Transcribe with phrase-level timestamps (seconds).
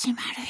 [0.00, 0.46] 始まるよ。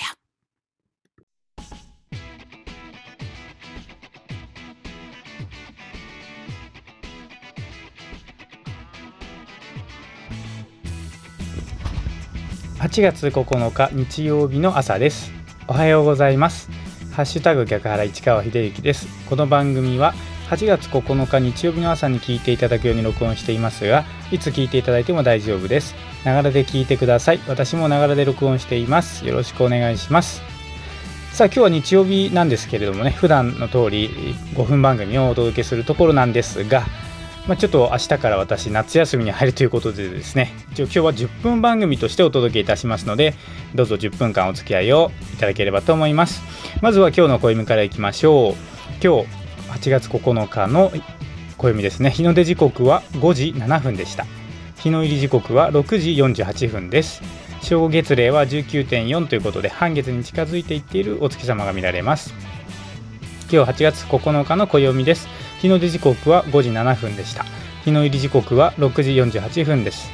[12.78, 15.32] 8月9日日曜日の朝です。
[15.66, 16.70] おはようございます。
[17.14, 19.06] ハッシュタグ逆原市川秀幸です。
[19.30, 20.12] この番組は
[20.50, 25.94] 8月9日日曜日の朝に聞いていただくように録音していますがいつ聞いていただいても大丈夫です。
[26.24, 27.40] ながらで聞いてください。
[27.46, 29.26] 私もながらで録音しています。
[29.26, 30.42] よろしくお願いします。
[31.32, 34.08] さあ今日は日曜日なんですけれどもね普段の通り
[34.54, 36.84] 5分番組をお届けするところなんですが
[37.48, 43.34] まあ、ちょっと明日から私夏休みに入るということでですね一応今日は10分番組としてお届けいたしますので
[43.74, 46.42] どうぞ10分間お付き合いをいただければと思います。
[46.82, 48.54] まずは今日の暦からいきましょう。
[49.02, 49.28] 今日
[49.70, 50.92] 8月9日の
[51.56, 52.10] 暦ですね。
[52.10, 54.26] 日の出時刻は5時7分でした。
[54.78, 57.20] 日の入り時刻は6時48分です。
[57.62, 62.32] 正午月齢は19.4ということで半月に近づいていっているお月様が見られます。
[63.50, 65.26] 今日8月9日の暦です。
[65.60, 67.44] 日の出時刻は5時7分でした。
[67.84, 70.12] 日の入り時刻は6時48分です。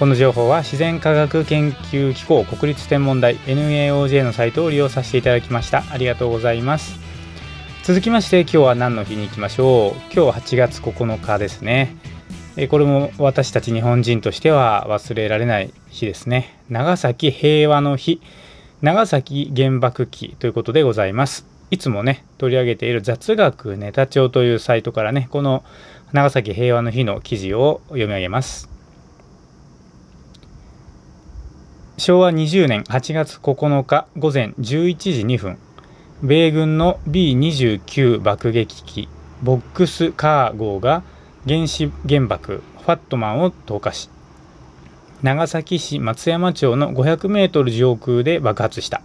[0.00, 5.84] この情報は自然科学研究機構国立天文台 NAOJ のサイトを利用させていただきました。
[5.90, 6.98] ありがとうございます。
[7.84, 10.12] 続きまして今日は何の日に行きましょう。
[10.12, 11.94] 今日8月9日ですね。
[12.68, 16.58] これも私たち日本人としては忘れられない日ですね。
[16.68, 18.20] 長崎平和の日。
[18.82, 21.46] 長崎原爆記ということでございます。
[21.70, 25.62] いつもね取り上げている雑学ネタ帳というサイトからねこの
[26.12, 28.68] 長崎平和の日の記事を読み上げます。
[31.98, 35.58] 昭和20年8月9日午前11時2分。
[36.22, 39.08] 米軍の B29 爆撃機
[39.42, 41.02] ボックスカー号が
[41.46, 44.10] 原子原爆ファットマンを投下し
[45.22, 49.02] 長崎市松山町の500メートル上空で爆発した。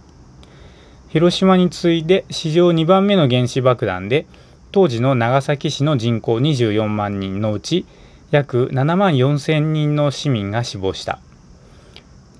[1.08, 4.26] 広島に次いで史上2番目の原子爆弾で
[4.72, 7.86] 当時の長崎市の人口24万人のうち
[8.30, 11.20] 約7万4千人の市民が死亡した。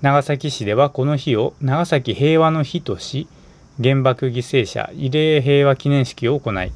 [0.02, 3.28] 長崎市ではこの日を長崎平和の日とし
[3.82, 6.72] 原爆犠牲者慰霊平和記念式を行い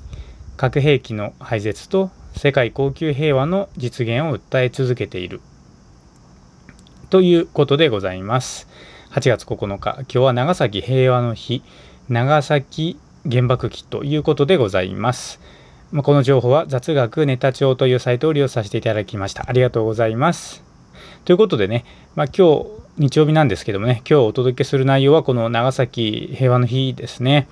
[0.57, 2.11] 核兵器の廃絶と
[2.43, 5.43] 世界恒久平和の実現を訴え続けている。
[7.11, 8.67] ということでございます。
[9.11, 11.63] 8月9日今日は長崎平和の日。
[12.09, 12.99] 長崎
[13.31, 15.39] 原爆記ということでございます。
[15.95, 19.45] この情報は雑学ネタ帳というサイトを利用させていただきました。
[19.47, 20.65] ありがとうございます。
[21.27, 21.85] ということでね、
[22.15, 27.49] まあ、今日日曜日なんですけどもね今日お届けする内容はこの長崎平和の日ですね。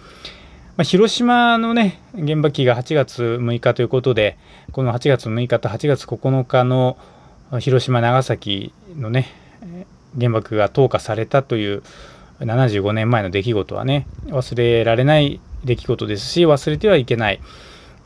[0.78, 4.38] まあ、広島のね原爆記が8月6日ということで
[4.70, 6.96] この8月6日と8月9日の
[7.58, 9.26] 広島長崎のね
[10.16, 11.82] 原爆が投下されたという
[12.38, 17.40] 75年前の出来事はね忘れられない出来事ですし忘れてはいけない。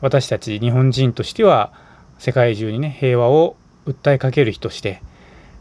[0.01, 1.71] 私たち日本人としては
[2.17, 3.55] 世界中にね平和を
[3.85, 5.01] 訴えかける日として、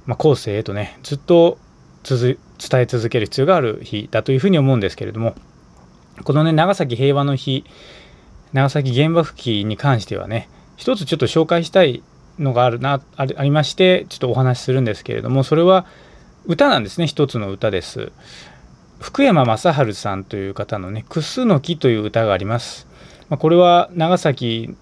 [0.06, 1.58] まあ、後世へとねずっと
[2.04, 2.36] 伝
[2.80, 5.34] え続ける必要がある日だというふうに思うんですけれども
[6.24, 7.64] このね長崎平和の日
[8.52, 12.02] 長崎原爆記に関してはね一つちょっと紹介したい
[12.38, 15.86] のがあるなありましてちょっとお話しするんですけれどもそれは
[16.46, 18.10] 歌なんですね一つの歌です。
[19.00, 22.86] 福山雅治さんという方のね「クスノキ」という歌があります、
[23.28, 24.76] まあ、これは長崎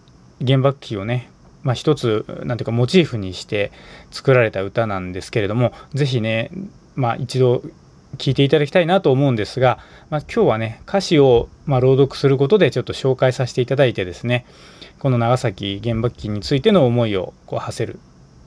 [0.46, 1.30] 原爆記をね
[1.62, 3.70] まあ、一つなんていうかモチーフにして
[4.10, 6.50] 作られた歌なんですけれども是非ね、
[6.94, 7.62] まあ、一度
[8.19, 9.78] 聴いていただきたいなと思うんですが、
[10.10, 14.47] まあ、今日はね歌詞をま朗読することでちょっと紹介させていただいてですね
[14.98, 17.98] この長崎原爆記についての思いをこう馳せる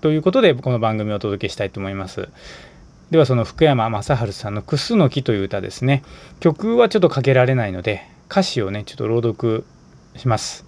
[0.01, 2.29] ということでこの番組をお届けしたいと思います。
[3.09, 6.03] ではその福山雅治さんの「クスノキ」という歌ですね。
[6.40, 9.66] 曲はちょっとかけられないので歌詞をねちょっと朗読
[10.18, 10.66] します。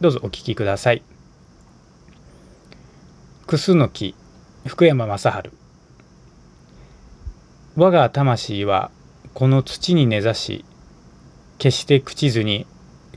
[0.00, 1.02] どうぞお聴きください
[3.46, 4.14] クスノキ
[4.66, 5.65] 福山雅治。
[7.78, 8.90] 我が魂は
[9.34, 10.64] この土に根ざし
[11.58, 12.66] 決して朽ちずに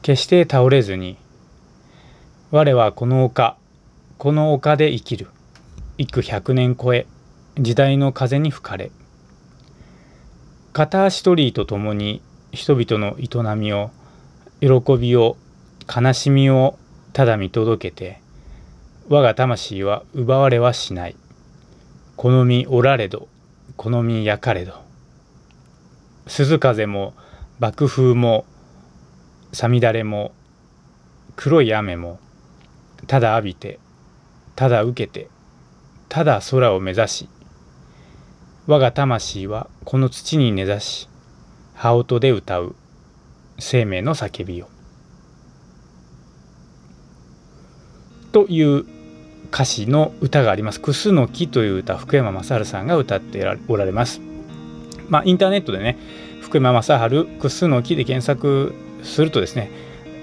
[0.01, 1.15] 決して倒れずに
[2.51, 3.55] 我はこの丘
[4.17, 5.27] この丘で生きる。
[5.97, 7.07] 幾百年超え
[7.57, 8.91] 時代の風に吹かれ
[10.73, 12.21] 片足取りとともに
[12.51, 13.91] 人々の営みを
[14.59, 15.37] 喜びを
[15.87, 16.77] 悲しみを
[17.13, 18.21] ただ見届けて
[19.07, 21.15] 我が魂は奪われはしない。
[22.17, 23.29] 好みおられど。
[23.79, 24.73] 好み焼かれど。
[26.27, 27.13] 鈴風も
[27.59, 28.43] 爆風も
[29.53, 30.33] さみだれも
[31.37, 32.19] 黒い雨も
[33.07, 33.79] ただ浴びて
[34.57, 35.29] ただ受けて
[36.09, 37.29] ただ空を目指し
[38.67, 41.07] 我が魂はこの土に根ざし
[41.73, 42.75] 羽音で歌う
[43.59, 44.67] 生命の叫びよ
[48.33, 48.98] という
[49.51, 54.21] 歌詞の歌があります「クスノキ」という歌福山雅治さんが歌っておられます。
[55.07, 55.97] まあ、インターネットでね
[56.41, 58.73] 福山雅治「クスノキ」で検索
[59.03, 59.71] するとですね、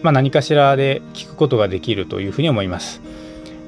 [0.02, 3.00] まあ、何かしらで聞くことができるというふうに思います。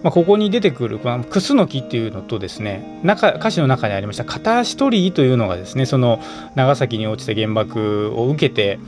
[0.02, 6.20] まあ、ここに出てくるこのクスノキっていうのとですね中歌詞の中にありました片足鳥居というのがですねその
[6.54, 8.78] 長崎に落ちた原爆を受けて、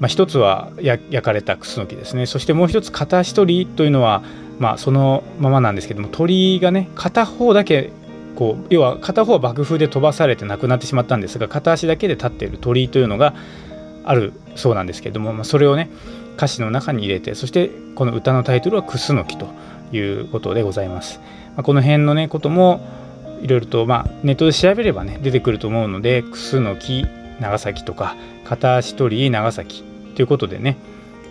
[0.00, 4.24] まあ、一つは焼かれたクスノキですねそしてもう一つ片足鳥居というのは
[4.58, 7.92] まあ、そのままなんですけども鳥がね片方だけ
[8.36, 13.34] こう要は片方は爆風で飛ばされて亡くなってしまったんですが片足だけで立っている鳥居というのが
[14.04, 15.90] あるそうなんですけども、まあ、それをね
[16.36, 19.48] 歌詞の中に入れてそしてこの歌のタイトルは「クスノキ」と
[19.92, 21.20] いうことでございます。
[21.56, 22.80] まあ、この辺のねことも
[23.42, 27.06] いろいろと、まあ、ネットで調べればね出てくると思うので「クスノキ
[27.40, 29.82] 長崎」とか「片足鳥居長崎」
[30.14, 30.76] ということでね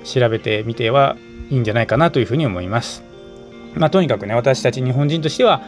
[0.04, 1.16] 調べてみては
[1.50, 3.15] いいんじゃないかなというふうに思います。
[3.78, 5.62] まあ、とにかくね私たち日本人としては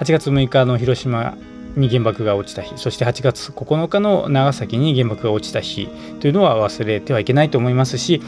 [0.00, 1.36] 8月6日の広島
[1.76, 5.88] に原爆が落ちた日そして8月9日の長崎に原爆が落ちた日
[6.20, 8.20] というのは忘れてはいけないと思いますし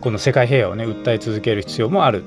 [0.00, 2.24] この世界平和をね訴え続ける必要もある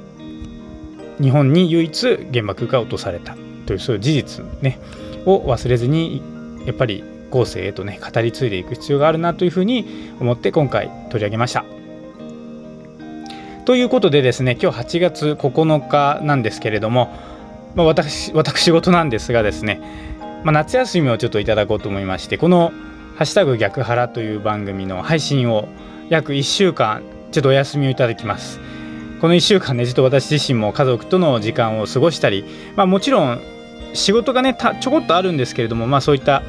[1.21, 4.79] 日本に唯一原爆が落とされたというそういう事実ね
[5.25, 6.21] を忘れずに
[6.65, 11.78] やっぱり後世へとね語り継いでいく必要があるなというふうに思って今回取り上げました。
[13.69, 17.13] ということでですね今日8月9日なんですけれども、
[17.75, 19.79] まあ、私私事なんですがですね、
[20.43, 22.73] まあ、夏休みをちょっといただこうと思いましてこの
[23.15, 25.67] 「ハッシュタグ逆腹」という番組の配信を
[26.09, 28.59] 約1週間ちょっとお休みをいただきます。
[29.21, 32.45] この1週間ねちょっと私自身も家族との時間を過ごしたり、
[32.75, 33.39] まあ、もちろん
[33.93, 36.41] 仕事がねちょこっとあるんですけれども、まあ、そういった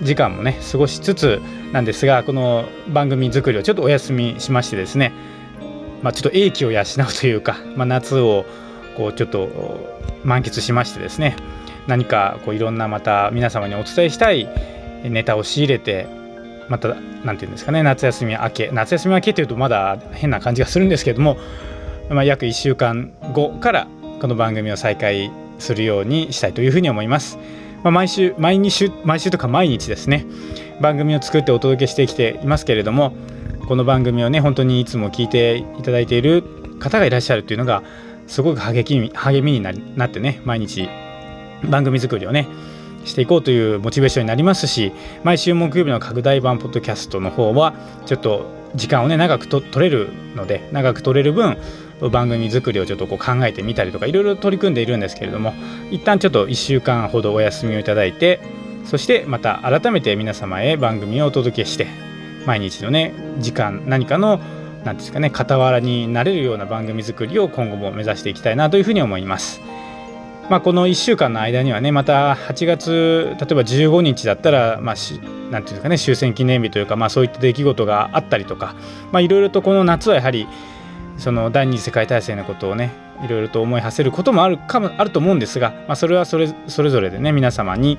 [0.00, 1.42] 時間もね過ごしつつ
[1.72, 5.12] なんですがこの番組作りをちょっとお休みしましてですね
[6.02, 6.84] まあ、ちょっと英気を養う
[7.20, 8.44] というか、まあ、夏を
[8.96, 9.48] こうちょっと
[10.24, 11.36] 満喫しましてですね
[11.86, 14.48] 何かこういろんなまた皆様にお伝えしたい
[15.04, 16.06] ネタを仕入れて
[16.68, 21.36] また何て言うんですかね夏休み明け夏休み明けというとまだ変な感じがするんですけども、
[22.10, 23.88] まあ、約1週間後から
[24.20, 27.38] この番組を再開するようにしたいというふうに思います。
[27.82, 30.24] まあ、毎週毎日毎週とか毎日ですね
[30.80, 33.12] 番組を作ってお届けしてきていますけれども
[33.72, 36.42] この番組をね本当にいつも聞いていただいている
[36.78, 37.82] 方がいらっしゃるっていうのが
[38.26, 40.90] すごく励み励みにななってね毎日
[41.70, 42.46] 番組作りをね
[43.06, 44.92] していこうというモチベーションになりますし
[45.24, 47.72] 毎週木曜日の拡大版ポッドキャストの方は
[48.04, 51.56] ちょっと時間をね長くと取れるので長く取れる分
[52.10, 55.54] 番組作りをちょっとこう考えてみたりとかいろいろ取り組んでいるんですけれども
[55.90, 58.42] 一旦ちょっと1週間ほどお休みをいただいて
[58.84, 62.11] そしてまた改めて皆様へ番組をお届けして
[62.46, 64.40] 毎日のね時間何かの
[64.84, 69.60] 何ですかね傍らになれるような番組作りを今後も目指していきたいなというふうに思います。
[70.50, 75.18] まあ、この1週間の間にはねまた8月例えば15日だったらまあ何て
[75.50, 78.74] 言うんですかね終戦記念日というか、まあ、そういった出来事があったりとか
[79.14, 80.48] いろいろとこの夏はやはり
[81.16, 82.90] その第二次世界大戦のことをね
[83.24, 87.98] いろいろと思い馳せることもあるかもあると思うんですが、まあ、それはそれそれぞれでね皆様に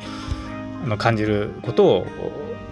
[0.84, 2.08] あの感じることを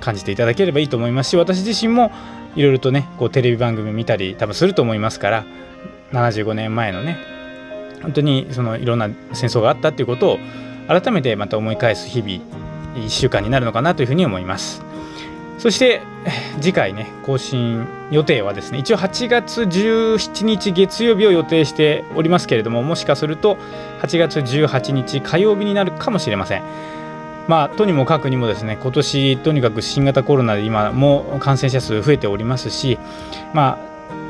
[0.02, 2.12] 感じていただければいいと思いますし私自身も
[2.56, 5.46] いろいろとねこうテレビ番組見たり多分すると思いますから
[6.12, 7.18] 75年前のね
[8.02, 10.40] 本当にそのいろんな戦争があったっていうことを
[10.88, 12.44] 改めてまた思い返す日々
[12.96, 14.82] 1週間になるのかなというふうに思います。
[15.58, 16.02] そして
[16.60, 23.58] 次回ね更新予定はですね一応8月17日月曜日を予定しておりますけれどももしかすると
[24.02, 26.64] 8月18日火曜日になるかもしれません。
[27.48, 33.00] まあ、とにもかくにもですね今年とにかく新型コロナで今も感染者数増えておりますし、
[33.54, 33.80] ま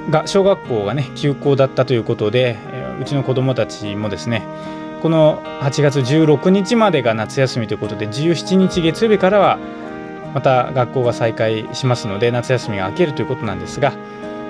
[0.07, 4.43] あ、が小学校がね休校だったということで、えうちの子どもたちもですね
[5.01, 9.57] この8月16日までが夏休みということで17日月曜日からは
[10.33, 13.93] また学校が再開しますので夏休みが明けるということなんですが、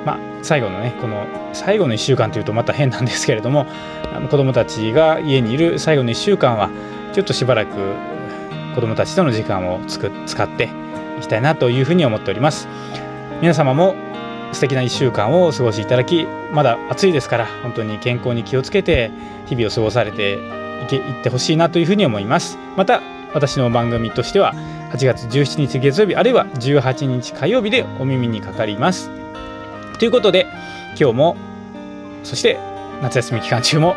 [0.05, 3.65] まあ、最後のねこの最後の1週間というとまた変なんですけれども
[4.29, 6.69] 子どもたちが家にいる最後の1週間は
[7.13, 7.71] ちょっとしばらく
[8.75, 10.69] 子どもたちとの時間をつく使って
[11.19, 12.67] いきたいなというふうに思っております。
[13.41, 13.95] 皆様も
[14.53, 19.11] 素敵な1週間をお過ごしいただきまだ暑いですから本当に健康に気をつけて
[19.47, 20.33] 日々を過ごされて
[20.83, 22.57] いけいってほしいなというふうに思います。
[22.75, 23.01] また
[23.33, 24.53] 私の番組としては
[24.91, 29.09] 8月17日月曜日あるいは18日火曜日でお耳にかかります。
[29.99, 30.47] ということで
[30.99, 31.37] 今日も
[32.23, 32.59] そして
[33.01, 33.95] 夏休み期間中も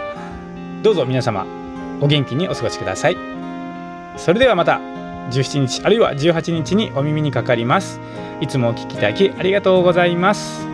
[0.82, 1.46] どうぞ皆様
[2.00, 3.43] お元気にお過ごしください。
[4.16, 4.80] それではまた
[5.30, 8.00] 17日あるいは18日にお耳にかかります。
[8.40, 10.73] いつもお聞きいただきありがとうございます。